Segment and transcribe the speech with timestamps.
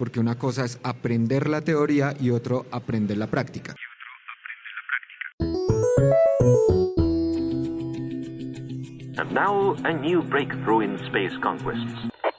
[0.00, 3.76] porque una cosa es aprender la teoría y otro aprender la práctica.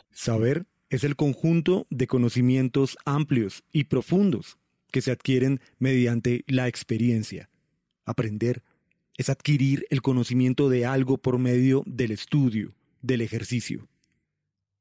[0.10, 4.58] Saber es el conjunto de conocimientos amplios y profundos
[4.90, 7.48] que se adquieren mediante la experiencia.
[8.06, 8.64] Aprender
[9.18, 12.74] es adquirir el conocimiento de algo por medio del estudio,
[13.04, 13.88] del ejercicio.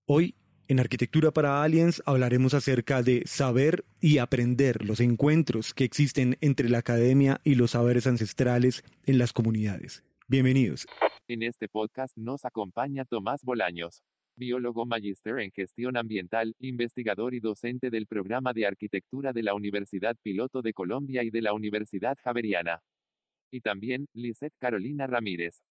[0.06, 0.34] Hoy,
[0.70, 6.68] en Arquitectura para Aliens, hablaremos acerca de saber y aprender los encuentros que existen entre
[6.68, 10.04] la academia y los saberes ancestrales en las comunidades.
[10.28, 10.86] Bienvenidos.
[11.26, 14.04] En este podcast nos acompaña Tomás Bolaños,
[14.36, 20.16] biólogo magíster en gestión ambiental, investigador y docente del programa de arquitectura de la Universidad
[20.22, 22.80] Piloto de Colombia y de la Universidad Javeriana.
[23.50, 25.64] Y también, Lisette Carolina Ramírez,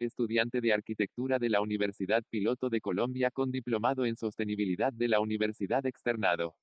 [0.00, 5.20] estudiante de arquitectura de la Universidad Piloto de Colombia con diplomado en sostenibilidad de la
[5.20, 6.54] Universidad Externado.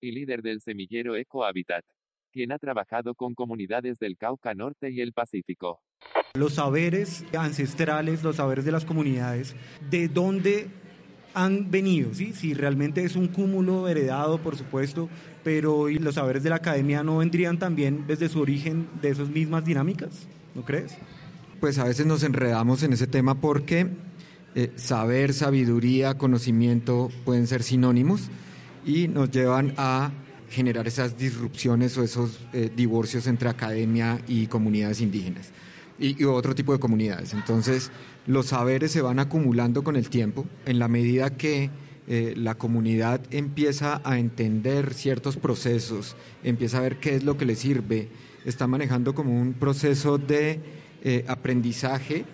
[0.00, 1.84] Y líder del semillero Eco Habitat,
[2.32, 5.80] quien ha trabajado con comunidades del Cauca Norte y el Pacífico.
[6.34, 9.54] Los saberes ancestrales, los saberes de las comunidades,
[9.88, 10.68] ¿de dónde
[11.34, 12.32] han venido, ¿sí?
[12.32, 15.08] Si realmente es un cúmulo heredado, por supuesto,
[15.42, 19.64] pero los saberes de la academia no vendrían también desde su origen de esas mismas
[19.64, 20.96] dinámicas, ¿no crees?
[21.64, 23.86] Pues a veces nos enredamos en ese tema porque
[24.54, 28.28] eh, saber, sabiduría, conocimiento pueden ser sinónimos
[28.84, 30.12] y nos llevan a
[30.50, 35.52] generar esas disrupciones o esos eh, divorcios entre academia y comunidades indígenas
[35.98, 37.32] y, otro tipo de comunidades.
[37.32, 37.90] Entonces,
[38.26, 41.70] los saberes se van acumulando con el tiempo en la medida que
[42.08, 47.46] eh, la comunidad empieza a entender ciertos procesos, empieza a ver qué es lo que
[47.46, 48.10] le sirve,
[48.44, 52.24] está manejando como un proceso de eh, aprendizaje,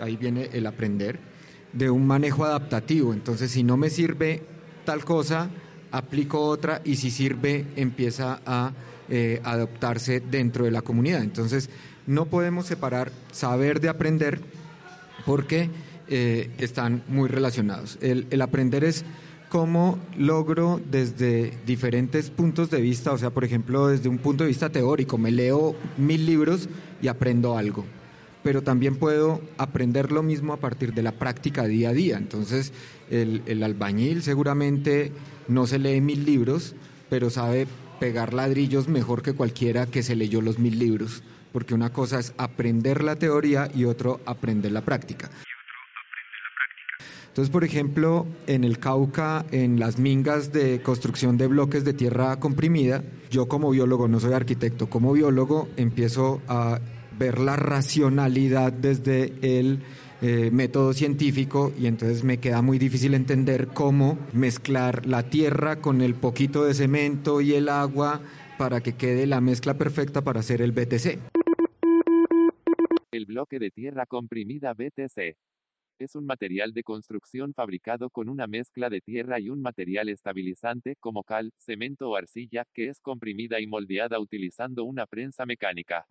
[0.00, 1.18] ahí viene el aprender,
[1.72, 3.12] de un manejo adaptativo.
[3.12, 4.42] Entonces, si no me sirve
[4.84, 5.50] tal cosa,
[5.90, 8.72] aplico otra y si sirve, empieza a
[9.08, 11.22] eh, adoptarse dentro de la comunidad.
[11.22, 11.68] Entonces,
[12.06, 14.40] no podemos separar saber de aprender
[15.26, 15.70] porque
[16.08, 17.98] eh, están muy relacionados.
[18.00, 19.04] El, aprender es
[19.48, 24.48] cómo logro desde diferentes puntos de vista, o sea, por ejemplo, desde un punto de
[24.48, 26.68] vista teórico, me leo mil libros
[27.00, 27.84] y aprendo algo,
[28.42, 32.16] pero también puedo aprender lo mismo a partir de la práctica día a día.
[32.16, 32.72] Entonces,
[33.10, 35.12] el, el albañil seguramente
[35.48, 36.74] no se lee mil libros,
[37.08, 37.66] pero sabe
[37.98, 42.32] pegar ladrillos mejor que cualquiera que se leyó los mil libros porque una cosa es
[42.38, 45.30] aprender la teoría y otro aprender la práctica.
[47.28, 52.40] Entonces, por ejemplo, en el Cauca, en las mingas de construcción de bloques de tierra
[52.40, 56.80] comprimida, yo como biólogo, no soy arquitecto, como biólogo empiezo a
[57.20, 59.80] ver la racionalidad desde el
[60.22, 66.00] eh, método científico y entonces me queda muy difícil entender cómo mezclar la tierra con
[66.00, 68.22] el poquito de cemento y el agua
[68.58, 71.18] para que quede la mezcla perfecta para hacer el BTC.
[73.12, 75.36] El bloque de tierra comprimida BTC
[75.98, 80.96] es un material de construcción fabricado con una mezcla de tierra y un material estabilizante
[80.98, 86.06] como cal, cemento o arcilla, que es comprimida y moldeada utilizando una prensa mecánica.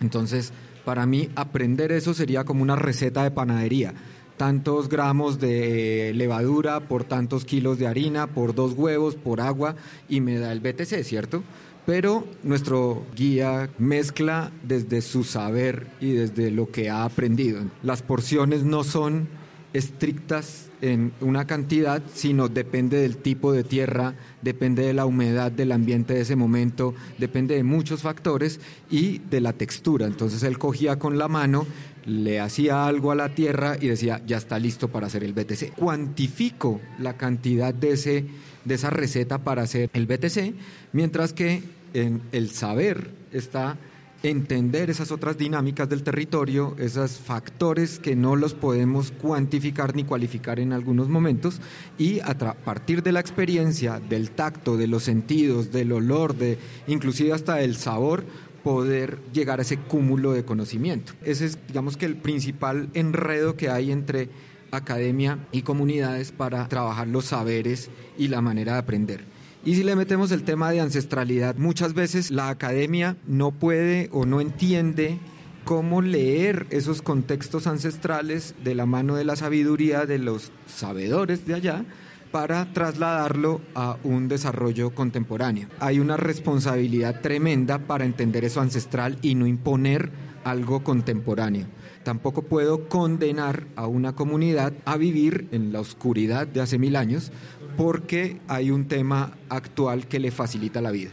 [0.00, 0.52] Entonces,
[0.84, 3.94] para mí, aprender eso sería como una receta de panadería
[4.40, 9.76] tantos gramos de levadura por tantos kilos de harina, por dos huevos, por agua,
[10.08, 11.42] y me da el BTC, ¿cierto?
[11.84, 17.60] Pero nuestro guía mezcla desde su saber y desde lo que ha aprendido.
[17.82, 19.28] Las porciones no son
[19.72, 25.72] estrictas en una cantidad, sino depende del tipo de tierra, depende de la humedad del
[25.72, 28.60] ambiente de ese momento, depende de muchos factores
[28.90, 30.06] y de la textura.
[30.06, 31.66] Entonces él cogía con la mano,
[32.06, 35.74] le hacía algo a la tierra y decía, ya está listo para hacer el BTC.
[35.74, 38.24] Cuantifico la cantidad de, ese,
[38.64, 40.54] de esa receta para hacer el BTC,
[40.92, 43.76] mientras que en el saber está
[44.22, 50.60] entender esas otras dinámicas del territorio, esos factores que no los podemos cuantificar ni cualificar
[50.60, 51.60] en algunos momentos
[51.98, 57.32] y a partir de la experiencia, del tacto, de los sentidos, del olor, de inclusive
[57.32, 58.24] hasta del sabor,
[58.62, 61.12] poder llegar a ese cúmulo de conocimiento.
[61.24, 64.28] Ese es, digamos que el principal enredo que hay entre
[64.70, 69.29] academia y comunidades para trabajar los saberes y la manera de aprender.
[69.62, 74.24] Y si le metemos el tema de ancestralidad, muchas veces la academia no puede o
[74.24, 75.18] no entiende
[75.64, 81.54] cómo leer esos contextos ancestrales de la mano de la sabiduría de los sabedores de
[81.54, 81.84] allá
[82.32, 85.68] para trasladarlo a un desarrollo contemporáneo.
[85.78, 90.10] Hay una responsabilidad tremenda para entender eso ancestral y no imponer
[90.42, 91.66] algo contemporáneo.
[92.02, 97.30] Tampoco puedo condenar a una comunidad a vivir en la oscuridad de hace mil años
[97.76, 101.10] porque hay un tema actual que le facilita la vida.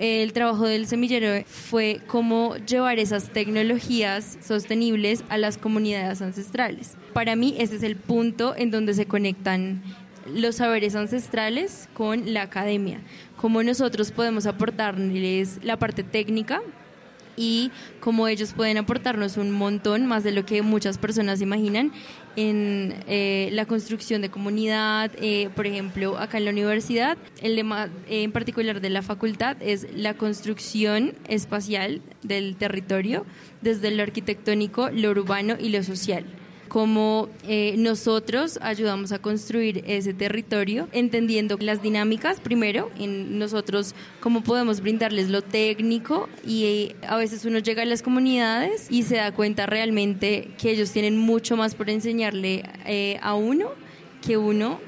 [0.00, 6.96] el trabajo del semillero fue cómo llevar esas tecnologías sostenibles a las comunidades ancestrales.
[7.12, 9.82] Para mí ese es el punto en donde se conectan
[10.34, 13.02] los saberes ancestrales con la academia,
[13.36, 16.62] cómo nosotros podemos aportarles la parte técnica
[17.40, 21.90] y cómo ellos pueden aportarnos un montón más de lo que muchas personas imaginan
[22.36, 25.10] en eh, la construcción de comunidad.
[25.20, 29.56] Eh, por ejemplo, acá en la universidad, el lema eh, en particular de la facultad
[29.60, 33.24] es la construcción espacial del territorio
[33.62, 36.26] desde lo arquitectónico, lo urbano y lo social
[36.70, 44.44] cómo eh, nosotros ayudamos a construir ese territorio, entendiendo las dinámicas primero, en nosotros cómo
[44.44, 49.16] podemos brindarles lo técnico y eh, a veces uno llega a las comunidades y se
[49.16, 53.70] da cuenta realmente que ellos tienen mucho más por enseñarle eh, a uno
[54.24, 54.80] que uno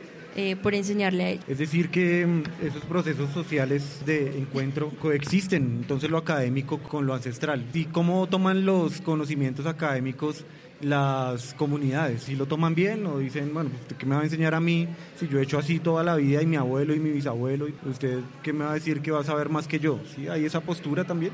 [0.62, 1.44] por enseñarle a ellos.
[1.46, 7.12] Es decir, que mm, esos procesos sociales de encuentro coexisten, entonces lo académico con lo
[7.12, 7.66] ancestral.
[7.74, 10.46] ¿Y cómo toman los conocimientos académicos
[10.82, 14.54] las comunidades, si lo toman bien o dicen, bueno, ¿usted qué me va a enseñar
[14.54, 14.88] a mí
[15.18, 18.20] si yo he hecho así toda la vida y mi abuelo y mi bisabuelo, usted
[18.42, 20.00] qué me va a decir que va a saber más que yo?
[20.14, 20.28] ¿Sí?
[20.28, 21.32] ¿Hay esa postura también?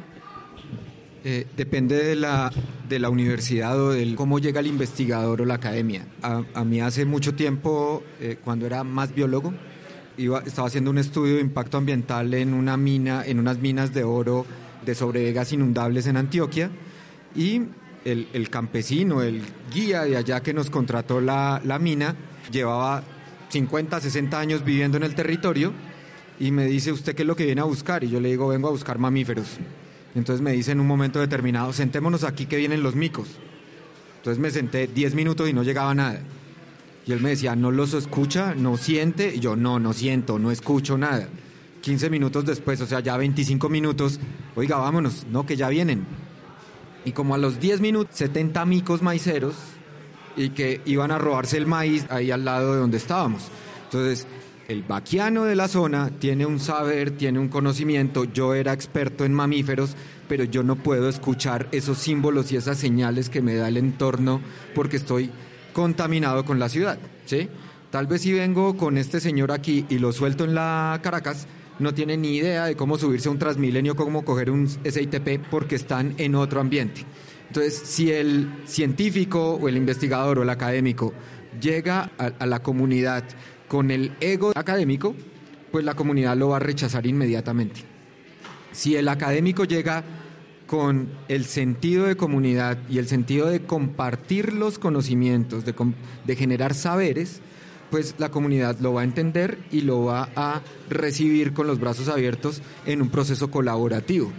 [1.24, 2.52] Eh, depende de la,
[2.88, 6.06] de la universidad o de cómo llega el investigador o la academia.
[6.22, 9.52] A, mí hace mucho tiempo, eh, cuando era más biólogo,
[10.16, 14.04] iba, estaba haciendo un estudio de impacto ambiental en una mina, en unas minas de
[14.04, 14.46] oro
[14.84, 16.70] de sobrevegas inundables en Antioquia
[17.34, 17.62] y
[18.04, 19.42] el, campesino, el
[19.72, 22.14] guía de allá que nos contrató la, mina,
[22.50, 23.02] llevaba
[23.50, 25.72] 50, 60 años viviendo en el territorio
[26.40, 28.04] y me dice, ¿usted qué es lo que viene a buscar?
[28.04, 29.58] Y yo le digo, vengo a buscar mamíferos.
[30.14, 33.28] Entonces me dice en un momento determinado, sentémonos aquí que vienen los micos.
[34.18, 36.20] Entonces me senté 10 minutos y no llegaba nada.
[37.06, 38.54] Y él me decía, ¿no los escucha?
[38.54, 39.34] ¿No siente?
[39.34, 41.28] Y yo, no, no siento, no escucho nada.
[41.80, 44.20] 15 minutos después, o sea, ya 25 minutos,
[44.56, 46.04] oiga, vámonos, no, que ya vienen
[47.04, 49.54] y como a los 10 minutos 70 micos maiceros
[50.36, 53.48] y que iban a robarse el maíz ahí al lado de donde estábamos.
[53.84, 54.26] Entonces,
[54.68, 59.32] el vaquiano de la zona tiene un saber, tiene un conocimiento, yo era experto en
[59.32, 59.96] mamíferos,
[60.28, 64.42] pero yo no puedo escuchar esos símbolos y esas señales que me da el entorno
[64.74, 65.30] porque estoy
[65.72, 67.48] contaminado con la ciudad, ¿sí?
[67.90, 71.46] Tal vez si vengo con este señor aquí y lo suelto en la Caracas,
[71.78, 75.76] no tienen ni idea de cómo subirse a un Transmilenio, cómo coger un SITP, porque
[75.76, 77.04] están en otro ambiente.
[77.48, 81.12] Entonces, si el científico o el investigador o el académico
[81.60, 83.24] llega a, la comunidad
[83.68, 85.14] con el ego académico,
[85.72, 87.82] pues la comunidad lo va a rechazar inmediatamente.
[88.72, 90.04] Si el académico llega
[90.66, 97.40] con el sentido de comunidad y el sentido de compartir los conocimientos, de generar saberes,
[97.90, 102.08] pues la comunidad lo va a entender y lo va a recibir con los brazos
[102.08, 104.32] abiertos en un proceso colaborativo.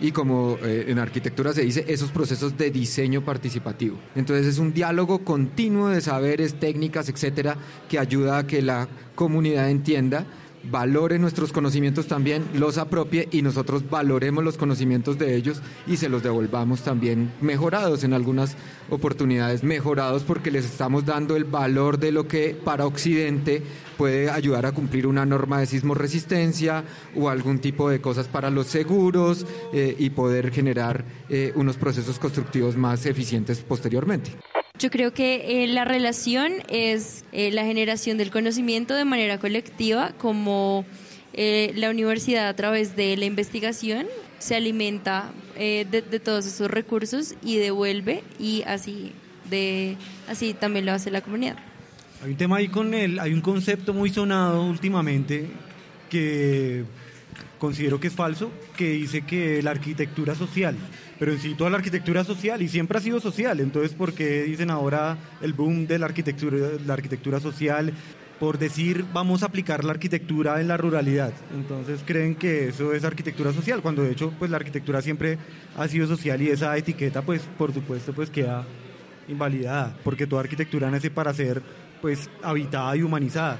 [0.00, 3.98] Y como eh, en arquitectura se dice, esos procesos de diseño participativo.
[4.14, 7.56] Entonces es un diálogo continuo de saberes, técnicas, etcétera,
[7.88, 10.26] que ayuda a que la comunidad entienda
[10.70, 16.08] valore nuestros conocimientos también, los apropie y nosotros valoremos los conocimientos de ellos y se
[16.08, 18.56] los devolvamos también mejorados en algunas
[18.90, 23.62] oportunidades, mejorados porque les estamos dando el valor de lo que para Occidente
[23.96, 26.84] puede ayudar a cumplir una norma de sismo resistencia
[27.16, 32.18] o algún tipo de cosas para los seguros eh, y poder generar eh, unos procesos
[32.18, 34.32] constructivos más eficientes posteriormente.
[34.76, 40.10] Yo creo que eh, la relación es eh, la generación del conocimiento de manera colectiva,
[40.18, 40.84] como
[41.32, 44.06] eh, la universidad a través de la investigación
[44.40, 49.12] se alimenta de, de, todos esos recursos y devuelve y así
[49.48, 49.96] de
[50.28, 51.56] así también lo hace la comunidad.
[52.24, 55.46] Hay un tema ahí con él, hay un concepto muy sonado últimamente
[56.10, 56.84] que
[57.60, 60.76] considero que es falso, que dice que la arquitectura social
[61.24, 63.58] pero sí toda la arquitectura social y siempre ha sido social.
[63.60, 67.94] Entonces, ¿por qué dicen ahora el boom de la arquitectura, la arquitectura social?
[68.38, 71.32] Por decir, vamos a aplicar la arquitectura en la ruralidad.
[71.54, 75.38] Entonces, creen que eso es arquitectura social, cuando de hecho, pues la arquitectura siempre
[75.78, 78.66] ha sido social y esa etiqueta, pues, por supuesto, pues queda
[79.26, 81.62] invalidada, porque toda arquitectura nace para ser,
[82.02, 83.56] pues, habitada y humanizada.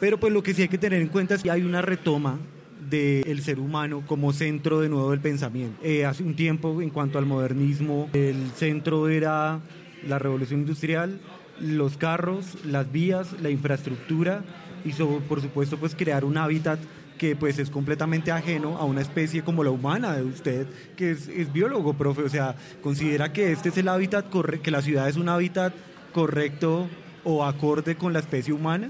[0.00, 2.40] Pero pues lo que sí hay que tener en cuenta es que hay una retoma
[2.88, 5.78] del ser humano como centro de nuevo del pensamiento.
[5.82, 9.60] Eh, hace un tiempo, en cuanto al modernismo, el centro era
[10.06, 11.18] la revolución industrial,
[11.60, 14.44] los carros, las vías, la infraestructura
[14.84, 16.78] y por supuesto pues crear un hábitat
[17.18, 20.66] que pues es completamente ajeno a una especie como la humana de usted,
[20.96, 22.22] que es, biólogo, profe.
[22.22, 25.72] O sea, considera que este es el hábitat correcto, que la ciudad es un hábitat
[26.12, 26.88] correcto
[27.24, 28.88] o acorde con la especie humana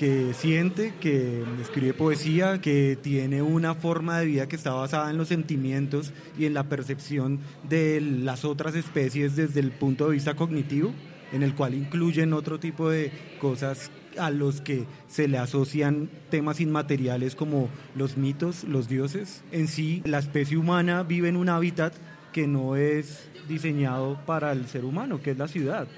[0.00, 5.18] que siente, que escribe poesía, que tiene una forma de vida que está basada en
[5.18, 10.36] los sentimientos y en la percepción de las otras especies desde el punto de vista
[10.36, 10.94] cognitivo,
[11.32, 16.62] en el cual incluyen otro tipo de cosas a los que se le asocian temas
[16.62, 19.44] inmateriales como los mitos, los dioses.
[19.52, 21.92] En sí, la especie humana vive en un hábitat
[22.32, 25.88] que no es diseñado para el ser humano, que es la ciudad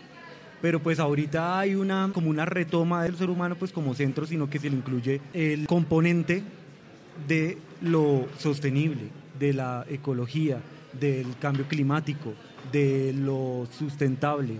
[0.63, 4.49] pero pues ahorita hay una como una retoma del ser humano pues como centro, sino
[4.49, 6.43] que se le incluye el componente
[7.27, 10.61] de lo sostenible, de la ecología,
[10.99, 12.33] del cambio climático,
[12.71, 14.55] de lo sustentable,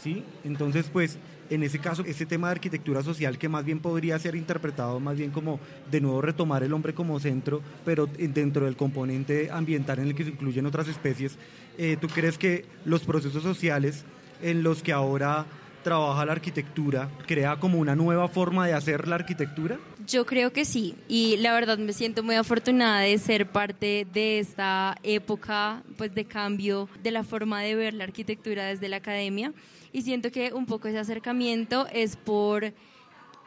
[0.00, 0.22] ¿sí?
[0.44, 1.18] Entonces, pues
[1.50, 5.16] en ese caso, ese tema de arquitectura social que más bien podría ser interpretado más
[5.16, 5.58] bien como
[5.90, 10.24] de nuevo retomar el hombre como centro, pero dentro del componente ambiental en el que
[10.24, 11.36] se incluyen otras especies,
[11.76, 14.04] eh, ¿tú crees que los procesos sociales
[14.42, 15.46] en los que ahora
[15.84, 19.78] trabaja la arquitectura, crea como una nueva forma de hacer la arquitectura?
[20.06, 24.38] Yo creo que sí, y la verdad me siento muy afortunada de ser parte de
[24.38, 29.52] esta época pues de cambio de la forma de ver la arquitectura desde la academia
[29.92, 32.72] y siento que un poco ese acercamiento es por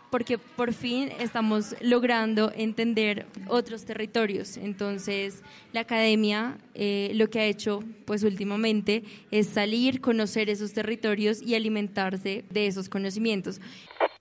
[0.09, 4.57] porque por fin estamos logrando entender otros territorios.
[4.57, 11.41] Entonces, la academia eh, lo que ha hecho pues últimamente es salir, conocer esos territorios
[11.41, 13.59] y alimentarse de esos conocimientos.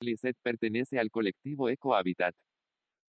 [0.01, 2.35] Lisette pertenece al colectivo Ecohabitat,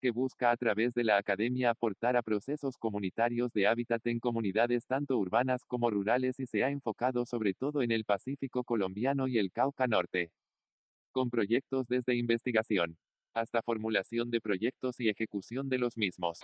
[0.02, 4.86] que busca a través de la academia aportar a procesos comunitarios de hábitat en comunidades
[4.86, 9.40] tanto urbanas como rurales y se ha enfocado sobre todo en el Pacífico colombiano y
[9.40, 10.32] el Cauca Norte
[11.18, 12.96] con proyectos desde investigación
[13.34, 16.42] hasta formulación de proyectos y ejecución de los mismos.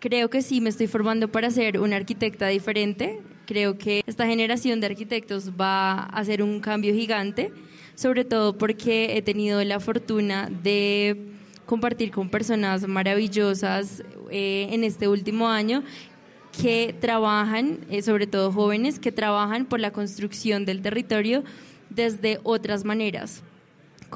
[0.00, 3.20] Creo que sí, me estoy formando para ser una arquitecta diferente.
[3.46, 7.52] Creo que esta generación de arquitectos va a hacer un cambio gigante,
[7.94, 11.32] sobre todo porque he tenido la fortuna de
[11.64, 14.02] compartir con personas maravillosas
[14.32, 15.84] eh, en este último año
[16.60, 21.44] que trabajan, eh, sobre todo jóvenes, que trabajan por la construcción del territorio
[21.90, 23.44] desde otras maneras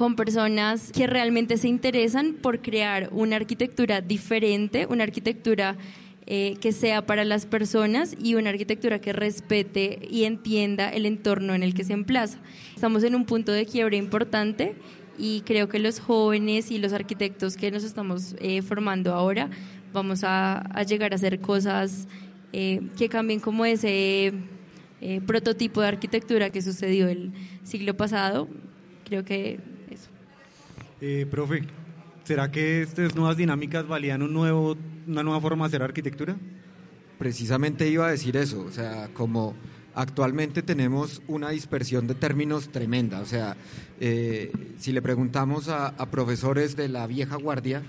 [0.01, 5.77] con personas que realmente se interesan por crear una arquitectura diferente, una arquitectura
[6.25, 11.53] eh, que sea para las personas y una arquitectura que respete y entienda el entorno
[11.53, 12.39] en el que se emplaza.
[12.73, 14.73] Estamos en un punto de quiebre importante
[15.19, 19.51] y creo que los jóvenes y los arquitectos que nos estamos eh, formando ahora
[19.93, 22.07] vamos a, llegar a hacer cosas
[22.53, 24.33] eh, que cambien como ese
[25.27, 28.47] prototipo de arquitectura que sucedió el siglo pasado.
[29.03, 29.59] Creo que
[31.01, 31.63] eh, profe,
[32.23, 34.77] ¿será que estas nuevas dinámicas valían un nuevo,
[35.07, 36.37] una nueva forma de hacer arquitectura?
[37.17, 39.55] Precisamente iba a decir eso, o sea, como
[39.93, 43.57] actualmente tenemos una dispersión de términos tremenda, o sea,
[43.99, 47.81] eh, si le preguntamos a, a profesores de la vieja guardia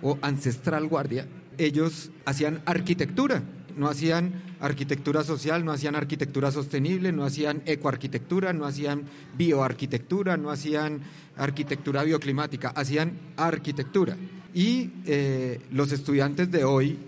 [0.00, 1.26] o ancestral guardia,
[1.58, 3.42] ellos hacían arquitectura,
[3.76, 9.04] no hacían arquitectura social, no hacían arquitectura sostenible, no hacían ecoarquitectura, no hacían
[9.36, 11.00] bioarquitectura, no hacían
[11.36, 14.16] arquitectura bioclimática, hacían arquitectura.
[14.54, 16.98] Y eh, los estudiantes de hoy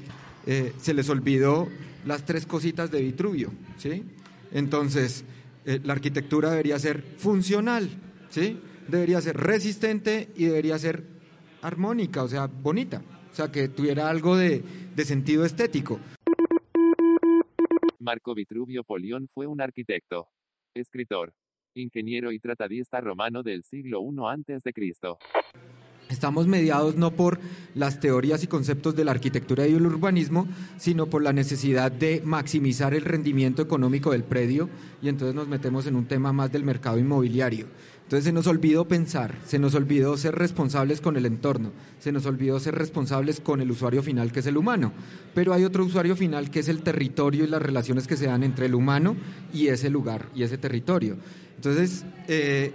[0.47, 1.69] eh, se les olvidó
[2.07, 4.05] las tres cositas de Vitruvio, ¿sí?
[4.53, 5.25] Entonces,
[5.65, 7.89] eh, la arquitectura debería ser funcional,
[8.31, 8.59] ¿sí?
[8.89, 11.05] Debería ser resistente y debería ser
[11.63, 13.03] armónica, o sea, bonita,
[13.33, 14.63] o sea, que tuviera algo de
[15.05, 15.99] sentido estético.
[18.05, 20.29] Marco Vitruvio Polión fue un arquitecto,
[20.75, 21.33] escritor,
[21.75, 24.73] ingeniero y tratadista romano del siglo I a.C.
[26.11, 27.41] Estamos mediados no por
[27.75, 30.47] las teorías y conceptos de la arquitectura y el urbanismo,
[30.77, 34.69] sino por la necesidad de maximizar el rendimiento económico del predio
[35.01, 37.69] y entonces nos metemos en un tema más del mercado inmobiliario.
[38.05, 42.27] Entonces se nos olvidó pensar, se nos olvidó ser responsables con el entorno, se nos
[42.27, 44.93] olvidó ser responsables con el usuario final que es el humano.
[45.35, 48.43] Pero hay otro usuario final que es el territorio y las relaciones que se dan
[48.43, 49.17] entre el humano
[49.55, 51.17] y ese lugar y ese territorio.
[51.57, 52.75] Entonces, eh,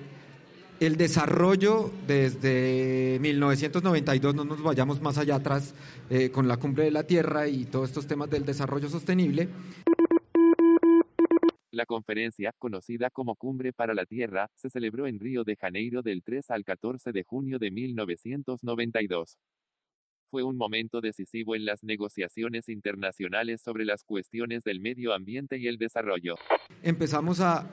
[0.80, 5.74] el desarrollo desde 1992, no nos vayamos más allá atrás
[6.10, 9.50] eh, con la cumbre de la Tierra y todos estos temas del desarrollo sostenible.
[11.80, 16.24] La conferencia, conocida como Cumbre para la Tierra, se celebró en Río de Janeiro del
[16.24, 19.38] 3 al 14 de junio de 1992.
[20.30, 25.68] Fue un momento decisivo en las negociaciones internacionales sobre las cuestiones del medio ambiente y
[25.68, 26.36] el desarrollo.
[26.84, 27.66] Empezamos a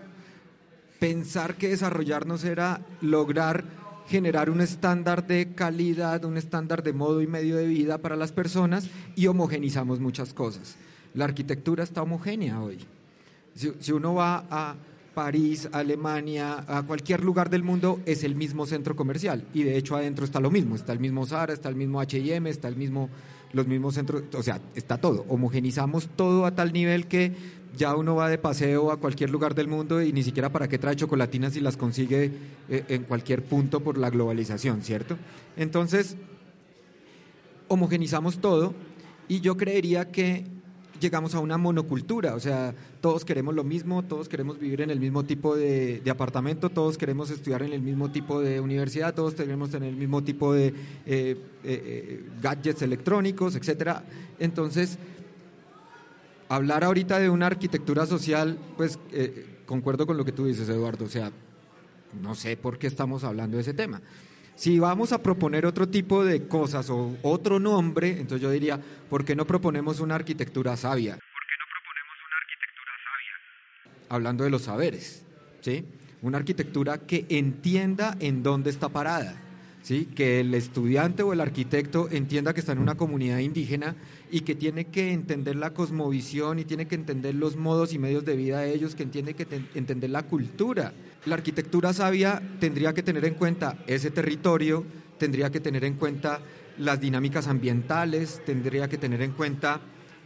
[1.01, 3.65] pensar que desarrollarnos era lograr
[4.07, 8.31] generar un estándar de calidad, un estándar de modo y medio de vida para las
[8.31, 10.77] personas y homogenizamos muchas cosas.
[11.13, 12.87] La arquitectura está homogénea hoy.
[13.57, 14.77] Si, uno va a
[15.15, 19.47] París, Alemania, a cualquier lugar del mundo, es el mismo centro comercial.
[19.55, 20.75] Y de hecho adentro está lo mismo.
[20.75, 23.09] Está el mismo Zara, está el mismo HM, está el mismo,
[23.53, 25.25] los mismos centros, o sea, está todo.
[25.29, 27.33] Homogenizamos todo a tal nivel que
[27.75, 30.79] ya uno va de paseo a cualquier lugar del mundo y ni siquiera para qué
[30.79, 32.33] trae chocolatinas si las consigue
[32.69, 35.17] eh, en cualquier punto por la globalización, ¿cierto?
[35.57, 36.17] Entonces,
[37.69, 38.75] homogenizamos todo
[39.29, 40.56] y yo creería que
[41.01, 45.01] llegamos a una monocultura, o sea, todos queremos lo mismo, todos queremos vivir en el
[45.01, 49.71] mismo tipo de, apartamento, todos queremos estudiar en el mismo tipo de universidad, todos queremos
[49.71, 50.75] tener el mismo tipo de
[51.07, 54.05] eh, eh, gadgets electrónicos, etcétera.
[54.39, 54.99] Entonces,
[56.49, 61.05] hablar ahorita de una arquitectura social, pues eh, concuerdo con lo que tú dices, Eduardo,
[61.05, 61.33] o sea,
[62.23, 64.01] no sé por qué estamos hablando de ese tema.
[64.57, 69.23] Si vamos a proponer otro tipo de cosas o otro nombre, entonces yo diría, ¿por
[69.23, 71.13] qué no proponemos una arquitectura sabia?
[71.13, 74.09] ¿Por qué no proponemos una arquitectura sabia?
[74.09, 75.27] Hablando de los saberes,
[75.61, 75.85] ¿sí?
[76.23, 79.37] Una arquitectura que entienda en dónde está parada
[79.87, 80.07] ¿sí?
[80.17, 83.95] que el estudiante o el arquitecto entienda que está en una comunidad indígena
[84.33, 88.25] y que tiene que entender la cosmovisión y tiene que entender los modos y medios
[88.25, 89.47] de vida de ellos, que entiende que
[89.77, 90.93] entender la cultura.
[91.27, 94.87] La arquitectura sabia tendría que tener en cuenta ese territorio,
[95.19, 96.41] tendría que tener en cuenta
[96.79, 99.81] las dinámicas ambientales, tendría que tener en cuenta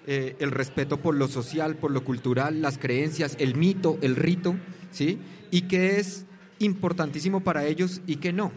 [0.07, 4.57] eh, el respeto por lo social, por lo cultural, las creencias, el mito, el rito,
[4.91, 5.19] ¿sí?
[5.51, 6.27] Y que es
[6.59, 8.53] importantísimo para ellos y que no.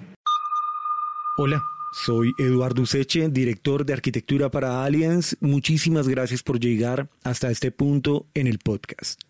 [1.38, 5.38] Hola, soy Eduardo Useche, director de Arquitectura para Aliens.
[5.40, 9.22] Muchísimas gracias por llegar hasta este punto en el podcast.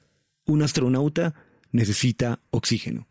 [0.47, 1.35] Un astronauta
[1.73, 3.07] necesita oxígeno.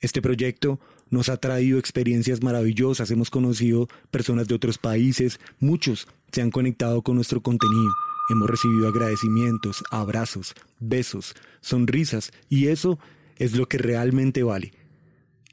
[0.00, 6.42] Este proyecto nos ha traído experiencias maravillosas, hemos conocido personas de otros países, muchos se
[6.42, 7.92] han conectado con nuestro contenido,
[8.28, 12.98] hemos recibido agradecimientos, abrazos, besos, sonrisas y eso
[13.38, 14.72] es lo que realmente vale.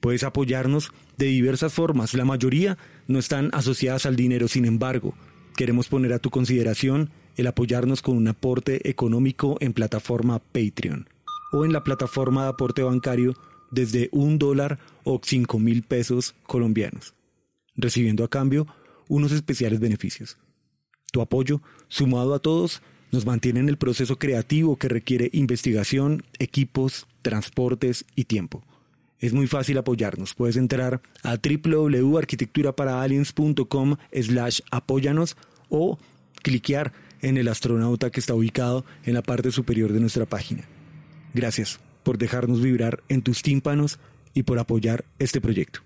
[0.01, 2.13] Puedes apoyarnos de diversas formas.
[2.13, 2.77] La mayoría
[3.08, 4.50] no están asociadas al dinero.
[4.50, 5.13] Sin embargo,
[5.55, 11.08] queremos poner a tu consideración el apoyarnos con un aporte económico en plataforma Patreon
[11.54, 13.34] o en la plataforma de aporte bancario
[13.72, 17.13] desde un dólar o cinco mil pesos colombianos,
[17.76, 18.68] recibiendo a cambio
[19.08, 20.38] unos especiales beneficios.
[21.13, 22.82] Tu apoyo, sumado a todos,
[23.13, 28.66] nos mantiene en el proceso creativo que requiere investigación, equipos, transportes y tiempo
[29.24, 30.34] es muy fácil apoyarnos.
[30.34, 35.38] Puedes entrar a www.arquitecturaparaaliens.com slash apóyanos
[35.70, 35.98] o
[36.42, 40.68] cliquear en el astronauta que está ubicado en la parte superior de nuestra página.
[41.34, 44.00] Gracias por dejarnos vibrar en tus tímpanos
[44.34, 45.82] y por apoyar este proyecto.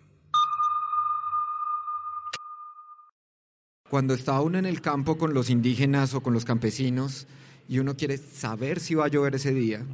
[3.89, 7.25] Cuando está uno en el campo con los indígenas o con los campesinos
[7.69, 9.85] y uno quiere saber si va a llover ese día,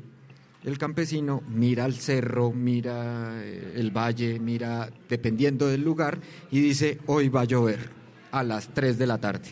[0.63, 6.97] el campesino mira al cerro, mira eh, el valle, mira dependiendo del lugar y dice,
[7.05, 7.91] hoy va a llover
[8.31, 9.49] a las 3 de la tarde.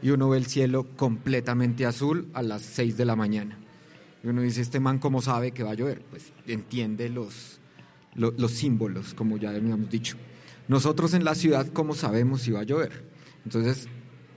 [0.00, 3.63] Y uno ve el cielo completamente azul a las 6 de la mañana.
[4.24, 6.00] Y uno dice, este man cómo sabe que va a llover?
[6.08, 7.60] Pues entiende los,
[8.14, 10.16] los, símbolos, como ya habíamos dicho.
[10.66, 13.04] Nosotros en la ciudad, ¿cómo sabemos si va a llover?
[13.44, 13.86] Entonces,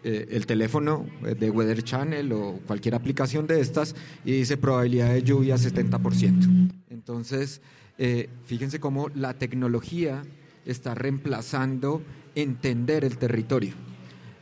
[0.04, 3.96] eh, el teléfono eh, de Weather Channel o cualquier aplicación de estas
[4.26, 6.70] y dice probabilidad de lluvia 70%.
[6.90, 7.62] Entonces,
[7.98, 10.24] eh, fíjense cómo la tecnología
[10.66, 12.02] está reemplazando
[12.36, 13.74] entender el territorio.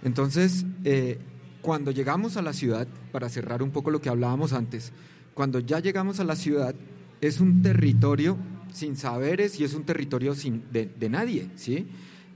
[0.04, 0.66] Entonces,
[1.62, 4.92] cuando llegamos a la ciudad, para cerrar un poco lo que hablábamos antes,
[5.36, 6.74] cuando ya llegamos a la ciudad,
[7.22, 8.38] es un territorio
[8.74, 11.88] sin saberes y es un territorio sin, de, de nadie, ¿sí?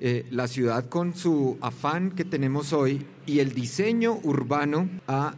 [0.01, 5.35] Eh, la ciudad con su afán que tenemos hoy y el diseño urbano ha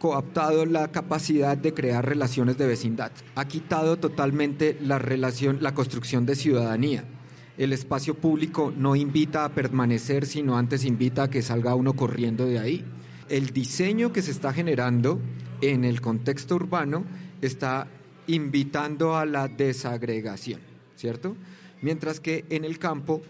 [0.00, 3.12] coaptado la capacidad de crear relaciones de vecindad.
[3.36, 7.04] Ha quitado totalmente la relación, la construcción de ciudadanía.
[7.56, 12.46] El espacio público no invita a permanecer, sino antes invita a que salga uno corriendo
[12.46, 12.84] de ahí.
[13.32, 15.18] El diseño que se está generando
[15.62, 17.06] en el contexto urbano
[17.40, 17.88] está
[18.26, 20.60] invitando a la desagregación,
[20.96, 21.34] ¿cierto?
[21.80, 23.22] Mientras que en el campo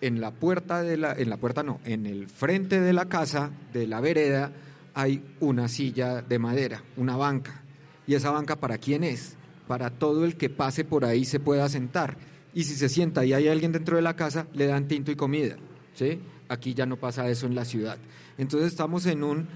[0.00, 3.52] en la puerta de la, en la puerta no, en el frente de la casa,
[3.72, 4.50] de la vereda,
[4.92, 7.62] hay una silla de madera, una banca.
[8.08, 9.36] ¿Y esa banca para quién es?
[9.68, 12.16] Para todo el que pase por ahí se pueda sentar.
[12.54, 15.14] Y si se sienta y hay alguien dentro de la casa, le dan tinto y
[15.14, 15.54] comida.
[15.94, 16.18] ¿sí?
[16.48, 17.98] Aquí ya no pasa eso en la ciudad.
[18.38, 19.48] Entonces estamos en un,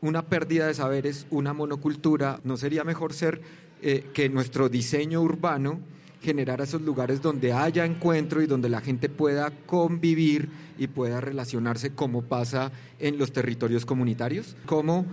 [0.00, 2.40] una pérdida de saberes, una monocultura.
[2.44, 3.40] ¿No sería mejor ser
[3.82, 5.80] eh, que nuestro diseño urbano
[6.22, 11.90] generar esos lugares donde haya encuentro y donde la gente pueda convivir y pueda relacionarse
[11.90, 15.06] como pasa en los territorios comunitarios, como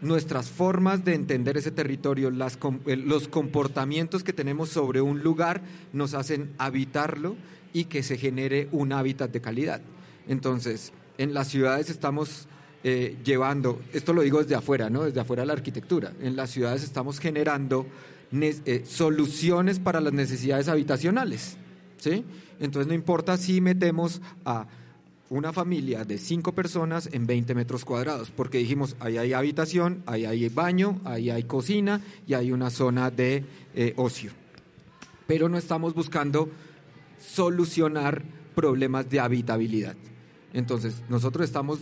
[0.00, 5.62] nuestras formas de entender ese territorio, eh, los comportamientos que tenemos sobre un lugar
[5.92, 7.36] nos hacen habitarlo
[7.72, 9.80] y que se genere un hábitat de calidad.
[10.28, 12.48] Entonces, en las ciudades estamos
[12.82, 15.04] eh, llevando, esto lo digo desde afuera, ¿no?
[15.04, 16.12] Desde afuera de la arquitectura.
[16.20, 17.86] En las ciudades estamos generando
[18.32, 21.56] eh, soluciones para las necesidades habitacionales.
[21.98, 22.24] ¿sí?
[22.58, 24.66] Entonces no importa si metemos a
[25.30, 30.26] una familia de cinco personas en 20 metros cuadrados, porque dijimos, ahí hay habitación, ahí
[30.26, 34.32] hay baño, ahí hay cocina y hay una zona de eh, ocio.
[35.26, 36.50] Pero no estamos buscando
[37.18, 38.22] solucionar
[38.54, 39.96] problemas de habitabilidad.
[40.54, 41.80] Entonces, nosotros estamos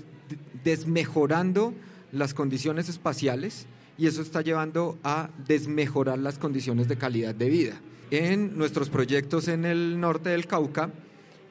[0.65, 1.75] desmejorando
[2.11, 7.81] las condiciones espaciales y eso está llevando a desmejorar las condiciones de calidad de vida.
[8.11, 10.91] En nuestros proyectos en el norte del Cauca,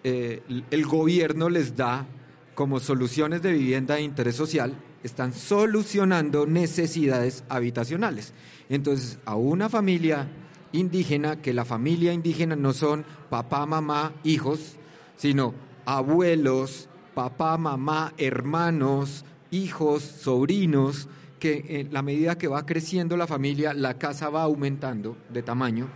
[0.03, 2.07] eh, el gobierno les da
[2.55, 8.33] como soluciones de vivienda de interés social, están solucionando necesidades habitacionales.
[8.69, 10.27] Entonces, a una familia
[10.71, 14.75] indígena, que la familia indígena no son papá, mamá, hijos,
[15.17, 15.53] sino
[15.85, 21.07] abuelos, papá, mamá, hermanos, hijos, sobrinos,
[21.39, 25.87] que en la medida que va creciendo la familia, la casa va aumentando de tamaño.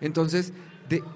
[0.00, 0.52] Entonces,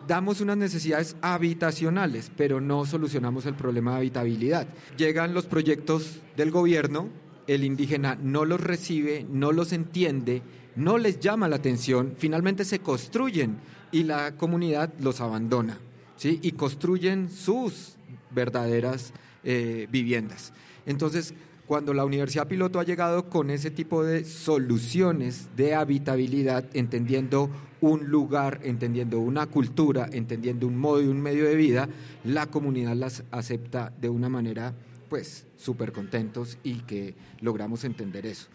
[0.06, 4.66] damos unas necesidades habitacionales, pero no solucionamos el problema de habitabilidad.
[4.96, 7.08] Llegan los proyectos del gobierno,
[7.46, 10.42] el indígena no los recibe, no los entiende,
[10.74, 13.58] no les llama la atención, finalmente se construyen
[13.92, 15.78] y la comunidad los abandona,
[16.16, 16.40] ¿sí?
[16.42, 17.96] Y construyen sus
[18.30, 19.12] verdaderas
[19.48, 20.52] eh, viviendas.
[20.86, 21.32] Entonces,
[21.68, 27.48] cuando la Universidad Piloto ha llegado con ese tipo de soluciones de habitabilidad, entendiendo
[27.80, 31.88] un lugar, entendiendo una cultura, entendiendo un modo y un medio de vida,
[32.24, 34.74] la comunidad las acepta de una manera,
[35.08, 38.48] pues, súper contentos y que logramos entender eso.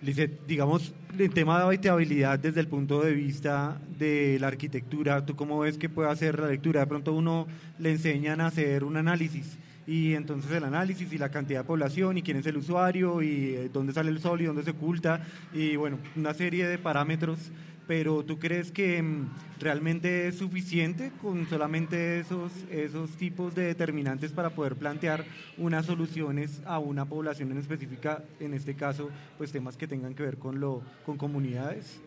[0.00, 5.36] Lizeth, digamos, el tema de habitabilidad desde el punto de vista de la arquitectura, ¿tú
[5.36, 6.80] cómo ves que puede hacer la lectura?
[6.80, 7.46] De pronto uno
[7.78, 12.18] le enseñan a hacer un análisis y entonces el análisis y la cantidad de población
[12.18, 15.22] y quién es el usuario y eh, dónde sale el sol y dónde se oculta
[15.54, 17.38] y bueno, una serie de parámetros,
[17.86, 24.30] pero ¿tú crees que mm, realmente es suficiente con solamente esos, esos tipos de determinantes
[24.30, 25.24] para poder plantear
[25.56, 30.22] unas soluciones a una población en específica, en este caso, pues temas que tengan que
[30.22, 31.98] ver con, lo, con comunidades?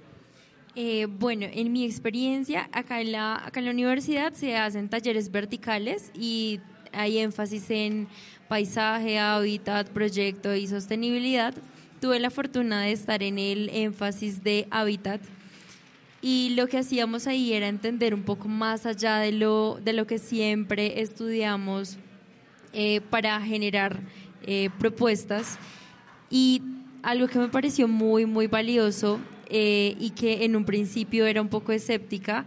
[0.76, 5.32] Eh, bueno, en mi experiencia, acá en, la, acá en la universidad se hacen talleres
[5.32, 6.62] verticales y
[6.94, 8.08] hay énfasis en
[8.48, 11.54] paisaje, hábitat, proyecto y sostenibilidad.
[12.00, 15.22] Tuve la fortuna de estar en el énfasis de hábitat
[16.22, 20.06] y lo que hacíamos ahí era entender un poco más allá de lo, de lo
[20.06, 21.98] que siempre estudiamos
[22.74, 24.00] eh, para generar
[24.44, 25.58] eh, propuestas
[26.30, 26.62] y
[27.04, 31.50] algo que me pareció muy, muy valioso eh, y que en un principio era un
[31.50, 32.46] poco escéptica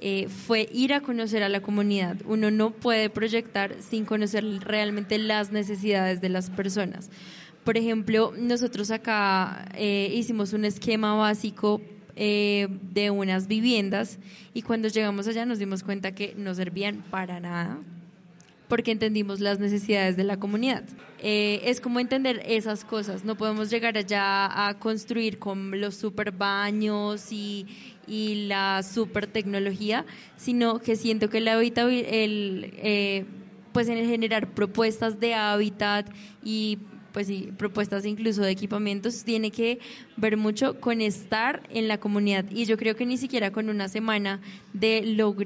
[0.00, 2.16] eh, fue ir a conocer a la comunidad.
[2.26, 7.10] Uno no puede proyectar sin conocer realmente las necesidades de las personas.
[7.64, 11.80] Por ejemplo, nosotros acá eh, hicimos un esquema básico
[12.16, 14.18] eh, de unas viviendas
[14.52, 17.78] y cuando llegamos allá nos dimos cuenta que no servían para nada
[18.68, 20.84] porque entendimos las necesidades de la comunidad.
[21.20, 23.24] es como entender esas cosas.
[23.24, 27.66] No podemos llegar allá a construir con los super baños y,
[28.06, 30.04] y la super tecnología,
[30.36, 33.24] sino que siento que la el, eh,
[33.72, 36.08] pues en el generar propuestas de hábitat
[36.42, 36.78] y
[37.14, 39.78] pues sí, propuestas incluso de equipamientos, tiene que
[40.16, 42.44] ver mucho con estar en la comunidad.
[42.50, 44.40] Y yo creo que ni siquiera con una semana
[44.72, 44.98] de,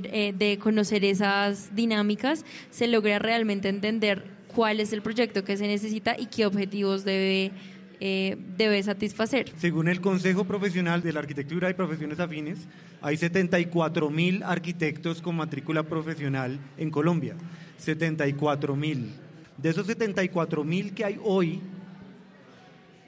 [0.04, 5.66] eh, de conocer esas dinámicas se logra realmente entender cuál es el proyecto que se
[5.66, 7.52] necesita y qué objetivos debe
[8.00, 9.52] eh, debe satisfacer.
[9.56, 12.68] Según el Consejo Profesional de la Arquitectura y Profesiones Afines,
[13.00, 17.34] hay 74 mil arquitectos con matrícula profesional en Colombia.
[17.78, 19.12] 74 mil.
[19.56, 21.60] De esos 74 mil que hay hoy,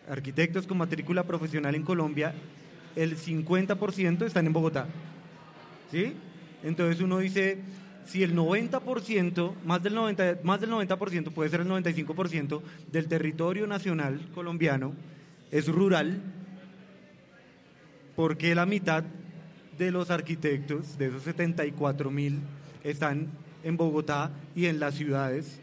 [0.08, 2.34] arquitectos con matrícula profesional en Colombia,
[2.96, 4.86] el 50% están en Bogotá.
[5.90, 6.14] ¿Sí?
[6.62, 7.58] Entonces uno dice,
[8.10, 13.68] si el 90%, más del 90%, más del 90%, puede ser el 95% del territorio
[13.68, 14.94] nacional colombiano
[15.52, 16.20] es rural,
[18.16, 19.04] porque la mitad
[19.78, 22.40] de los arquitectos, de esos 74 mil,
[22.82, 23.28] están
[23.62, 25.60] en Bogotá y en las ciudades?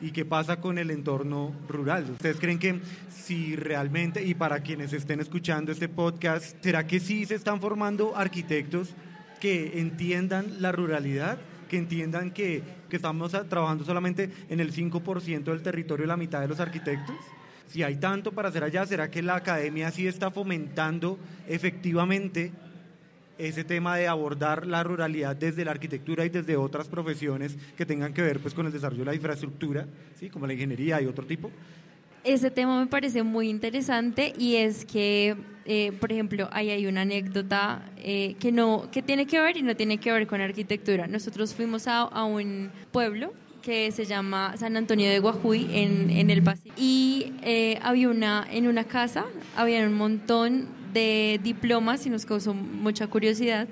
[0.00, 2.08] ¿Y qué pasa con el entorno rural?
[2.12, 7.26] ¿Ustedes creen que si realmente, y para quienes estén escuchando este podcast, ¿será que sí
[7.26, 8.94] se están formando arquitectos
[9.38, 15.62] que entiendan la ruralidad, que entiendan que, que estamos trabajando solamente en el 5% del
[15.62, 17.16] territorio, la mitad de los arquitectos.
[17.68, 22.50] Si hay tanto para hacer allá, ¿será que la academia sí está fomentando efectivamente
[23.38, 28.12] ese tema de abordar la ruralidad desde la arquitectura y desde otras profesiones que tengan
[28.12, 29.86] que ver pues, con el desarrollo de la infraestructura,
[30.18, 30.28] ¿sí?
[30.28, 31.50] como la ingeniería y otro tipo?
[32.24, 35.36] Ese tema me parece muy interesante y es que,
[35.70, 39.62] eh, por ejemplo, ahí hay una anécdota eh, que, no, que tiene que ver y
[39.62, 41.06] no tiene que ver con arquitectura.
[41.06, 46.30] Nosotros fuimos a, a un pueblo que se llama San Antonio de Guajuy en, en
[46.30, 49.26] el Pacífico y eh, había una, en una casa,
[49.56, 53.68] había un montón de diplomas y nos causó mucha curiosidad.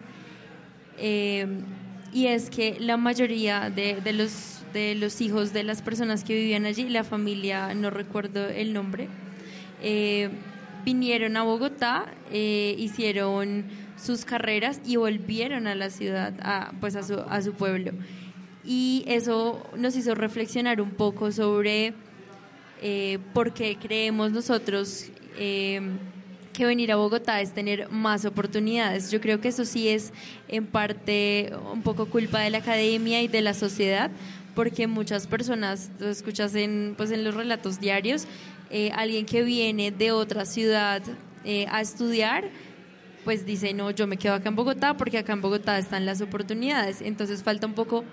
[2.12, 6.34] Y es que la mayoría de, de, los, de los hijos de las personas que
[6.34, 9.08] vivían allí, la familia, no recuerdo el nombre,
[10.86, 13.66] vinieron a Bogotá, eh, hicieron
[14.02, 17.92] sus carreras y volvieron a la ciudad, a, pues a su, a su pueblo.
[18.64, 21.92] Y eso nos hizo reflexionar un poco sobre
[23.32, 25.10] por qué creemos nosotros
[26.56, 29.10] que venir a Bogotá es tener más oportunidades.
[29.10, 30.12] Yo creo que eso sí es
[30.48, 34.10] en parte un poco culpa de la academia y de la sociedad,
[34.54, 38.26] porque muchas personas, lo escuchas en, pues en los relatos diarios,
[38.70, 41.02] eh, alguien que viene de otra ciudad
[41.44, 42.50] eh, a estudiar,
[43.24, 46.20] pues dice, no, yo me quedo acá en Bogotá porque acá en Bogotá están las
[46.20, 47.00] oportunidades.
[47.00, 48.04] Entonces falta un poco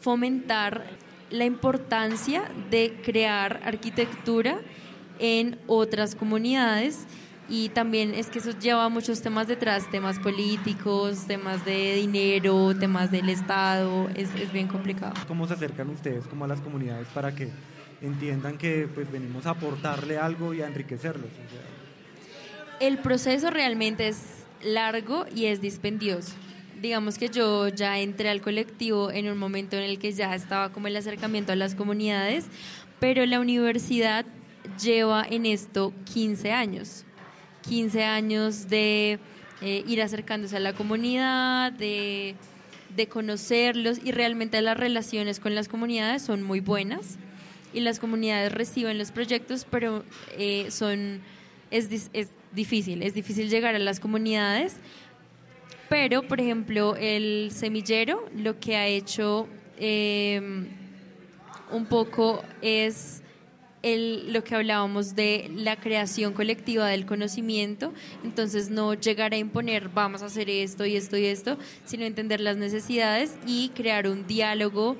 [0.00, 0.84] fomentar
[1.30, 4.60] la importancia de crear arquitectura
[5.18, 7.06] en otras comunidades
[7.48, 13.10] y también es que eso lleva muchos temas detrás, temas políticos, temas de dinero, temas
[13.10, 15.14] del Estado, es, es bien complicado.
[15.28, 17.50] ¿Cómo se acercan ustedes como a las comunidades para que
[18.02, 21.30] entiendan que pues venimos a aportarle algo y a enriquecerlos?
[22.80, 26.32] El proceso realmente es largo y es dispendioso.
[26.80, 30.72] Digamos que yo ya entré al colectivo en un momento en el que ya estaba
[30.72, 32.46] como el acercamiento a las comunidades,
[32.98, 34.26] pero la universidad
[34.82, 37.04] lleva en esto 15 años.
[37.62, 39.20] 15 años de
[39.60, 42.34] eh, ir acercándose a la comunidad, de,
[43.08, 47.18] conocerlos y realmente las relaciones con las comunidades son muy buenas
[47.72, 50.04] y las comunidades reciben los proyectos, pero
[50.36, 51.20] eh, son
[51.70, 54.76] es, es difícil, es difícil llegar a las comunidades.
[55.88, 59.46] Pero, por ejemplo, el semillero lo que ha hecho
[59.78, 60.40] eh,
[61.70, 63.22] un poco es
[63.82, 67.92] el, lo que hablábamos de la creación colectiva del conocimiento,
[68.24, 72.40] entonces no llegar a imponer vamos a hacer esto y esto y esto, sino entender
[72.40, 74.96] las necesidades y crear un diálogo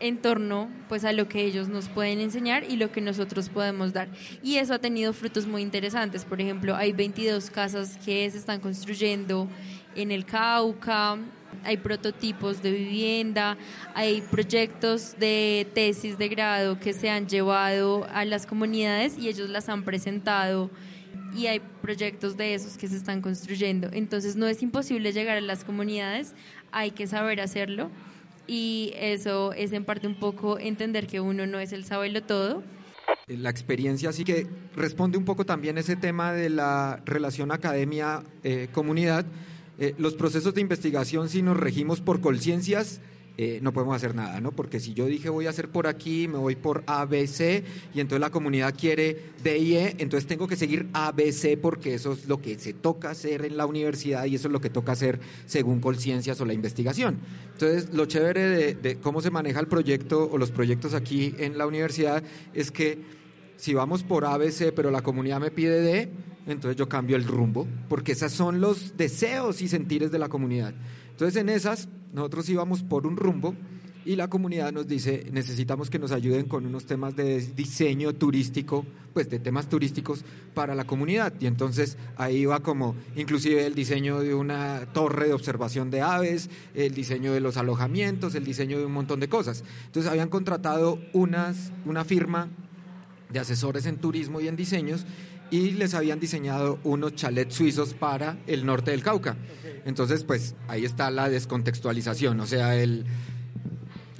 [0.00, 3.92] en torno pues a lo que ellos nos pueden enseñar y lo que nosotros podemos
[3.92, 4.08] dar.
[4.42, 6.24] Y eso ha tenido frutos muy interesantes.
[6.24, 9.48] Por ejemplo, hay 22 casas que se están construyendo
[9.94, 11.18] en el Cauca,
[11.64, 13.56] hay prototipos de vivienda,
[13.94, 19.48] hay proyectos de tesis de grado que se han llevado a las comunidades y ellos
[19.48, 20.70] las han presentado
[21.34, 23.88] y hay proyectos de esos que se están construyendo.
[23.92, 26.34] Entonces no es imposible llegar a las comunidades,
[26.72, 27.90] hay que saber hacerlo
[28.46, 32.62] y eso es en parte un poco entender que uno no es el sabelo todo.
[33.26, 39.26] La experiencia sí que responde un poco también ese tema de la relación academia-comunidad.
[39.78, 43.00] Eh, los procesos de investigación, si nos regimos por conciencias,
[43.38, 44.52] eh, no podemos hacer nada, ¿no?
[44.52, 48.20] Porque si yo dije voy a hacer por aquí, me voy por ABC y entonces
[48.20, 52.58] la comunidad quiere D E, entonces tengo que seguir ABC porque eso es lo que
[52.58, 56.40] se toca hacer en la universidad y eso es lo que toca hacer según conciencias
[56.40, 57.18] o la investigación.
[57.52, 61.58] Entonces, lo chévere de, de cómo se maneja el proyecto o los proyectos aquí en
[61.58, 62.22] la universidad
[62.54, 62.98] es que
[63.56, 66.08] si vamos por ABC pero la comunidad me pide D,
[66.46, 70.74] entonces yo cambio el rumbo, porque esos son los deseos y sentires de la comunidad.
[71.10, 73.54] Entonces en esas nosotros íbamos por un rumbo
[74.06, 78.86] y la comunidad nos dice, necesitamos que nos ayuden con unos temas de diseño turístico,
[79.12, 80.24] pues de temas turísticos
[80.54, 81.34] para la comunidad.
[81.40, 86.48] Y entonces ahí va como inclusive el diseño de una torre de observación de aves,
[86.74, 89.62] el diseño de los alojamientos, el diseño de un montón de cosas.
[89.84, 91.52] Entonces habían contratado una
[92.06, 92.48] firma
[93.28, 95.04] de asesores en turismo y en diseños
[95.50, 99.36] y les habían diseñado unos chalets suizos para el norte del Cauca.
[99.84, 103.06] Entonces, pues ahí está la descontextualización, o sea, el,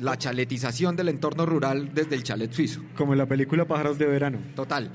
[0.00, 2.82] la chaletización del entorno rural desde el chalet suizo.
[2.96, 4.38] Como en la película Pájaros de Verano.
[4.54, 4.92] Total.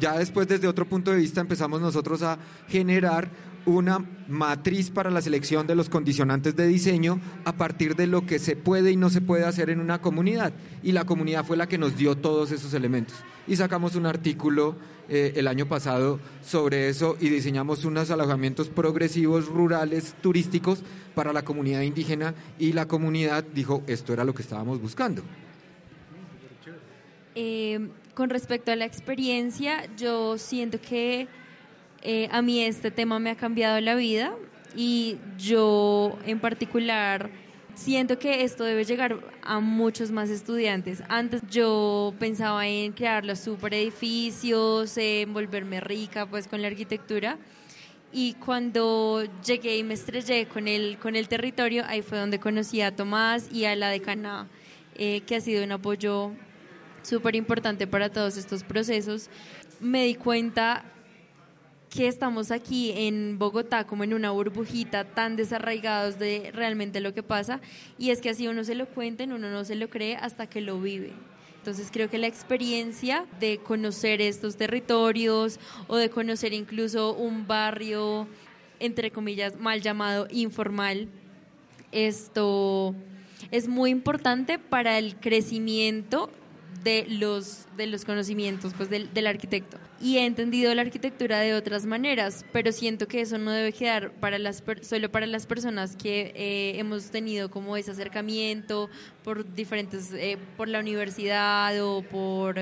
[0.00, 3.30] Ya después, desde otro punto de vista, empezamos nosotros a generar
[3.66, 8.38] una matriz para la selección de los condicionantes de diseño a partir de lo que
[8.38, 10.52] se puede y no se puede hacer en una comunidad.
[10.82, 13.16] Y la comunidad fue la que nos dio todos esos elementos.
[13.46, 14.76] Y sacamos un artículo
[15.08, 20.82] eh, el año pasado sobre eso y diseñamos unos alojamientos progresivos rurales turísticos
[21.14, 25.22] para la comunidad indígena y la comunidad dijo esto era lo que estábamos buscando.
[27.34, 31.28] Eh, con respecto a la experiencia, yo siento que
[32.02, 34.34] eh, a mí este tema me ha cambiado la vida
[34.74, 37.30] y yo en particular
[37.74, 41.02] siento que esto debe llegar a muchos más estudiantes.
[41.08, 47.38] Antes yo pensaba en crear los super edificios, en volverme rica pues con la arquitectura.
[48.12, 52.82] Y cuando llegué y me estrellé con el, con el territorio, ahí fue donde conocí
[52.82, 54.48] a Tomás y a la decana,
[54.96, 56.32] eh, que ha sido un apoyo
[57.02, 59.30] súper importante para todos estos procesos.
[59.80, 60.84] Me di cuenta
[61.94, 67.22] que estamos aquí en Bogotá como en una burbujita tan desarraigados de realmente lo que
[67.22, 67.60] pasa
[67.98, 70.62] y es que así uno se lo cuenten, uno no se lo cree hasta que
[70.62, 71.12] lo vive.
[71.58, 78.26] Entonces creo que la experiencia de conocer estos territorios o de conocer incluso un barrio,
[78.80, 81.08] entre comillas, mal llamado informal,
[81.92, 82.94] esto
[83.50, 86.30] es muy importante para el crecimiento
[86.82, 89.78] de los, de los conocimientos pues, del, del, arquitecto.
[90.00, 94.12] Y he entendido la arquitectura de otras maneras, pero siento que eso no debe quedar
[94.12, 98.90] para las, solo para las personas que eh, hemos tenido como ese acercamiento
[99.22, 102.58] por diferentes, eh, por la universidad o por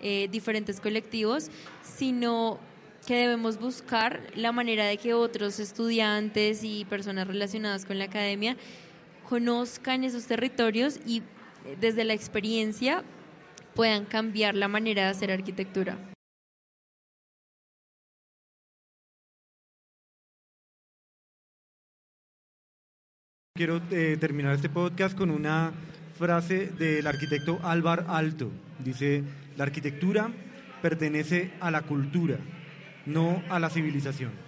[0.00, 1.50] eh, diferentes colectivos,
[1.82, 2.58] sino
[3.06, 8.56] que debemos buscar la manera de que otros estudiantes y personas relacionadas con la academia
[9.28, 11.22] conozcan esos territorios y
[11.80, 13.04] desde la experiencia
[13.78, 15.96] puedan cambiar la manera de hacer arquitectura.
[23.56, 25.72] Quiero eh, terminar este podcast con una
[26.18, 28.50] frase del arquitecto Álvar Alto.
[28.80, 29.22] Dice,
[29.56, 30.32] la arquitectura
[30.82, 32.38] pertenece a la cultura,
[33.06, 34.47] no a la civilización.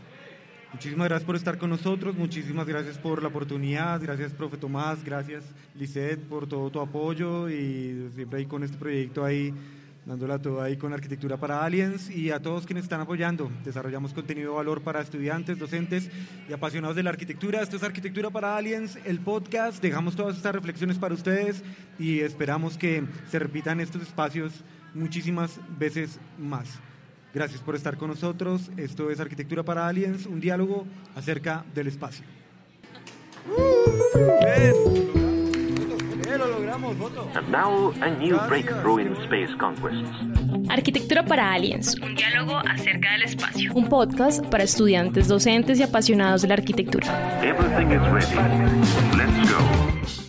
[0.72, 5.44] Muchísimas gracias por estar con nosotros, muchísimas gracias por la oportunidad, gracias profe Tomás, gracias
[5.74, 9.52] Lisette por todo tu apoyo y siempre ahí con este proyecto ahí,
[10.06, 13.50] dándola todo ahí con Arquitectura para Aliens y a todos quienes están apoyando.
[13.64, 16.08] Desarrollamos contenido de valor para estudiantes, docentes
[16.48, 17.62] y apasionados de la arquitectura.
[17.62, 19.82] Esto es Arquitectura para Aliens, el podcast.
[19.82, 21.64] Dejamos todas estas reflexiones para ustedes
[21.98, 26.80] y esperamos que se repitan estos espacios muchísimas veces más.
[27.32, 28.70] Gracias por estar con nosotros.
[28.76, 32.24] Esto es Arquitectura para Aliens, un diálogo acerca del espacio.
[37.34, 40.08] And now a new breakthrough in space conquests.
[40.68, 43.72] Arquitectura para Aliens, un diálogo acerca del espacio.
[43.74, 47.06] Un podcast para estudiantes, docentes y apasionados de la arquitectura.
[47.42, 48.34] Everything is ready.
[49.16, 50.19] Let's go.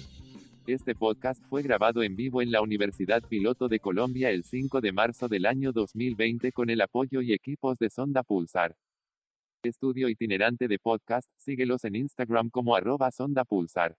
[0.71, 4.93] Este podcast fue grabado en vivo en la Universidad Piloto de Colombia el 5 de
[4.93, 8.77] marzo del año 2020 con el apoyo y equipos de Sonda Pulsar.
[9.63, 13.97] Estudio itinerante de podcast, síguelos en Instagram como arroba Sonda Pulsar.